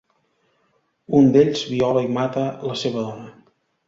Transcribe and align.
Un 1.19 1.29
d'ells 1.35 1.61
viola 1.73 2.03
i 2.05 2.09
mata 2.15 2.47
la 2.71 2.79
seva 2.85 3.05
dona. 3.11 3.29